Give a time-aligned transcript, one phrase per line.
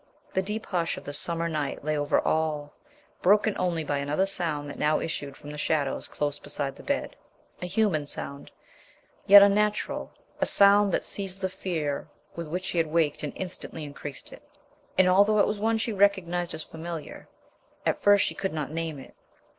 [0.33, 2.73] The deep hush of the summer night lay over all,
[3.21, 7.15] broken only by another sound that now issued from the shadows close beside the bed,
[7.61, 8.49] a human sound,
[9.27, 13.83] yet unnatural, a sound that seized the fear with which she had waked and instantly
[13.83, 14.41] increased it.
[14.97, 17.29] And, although it was one she recognized as familiar,
[17.85, 19.13] at first she could not name it.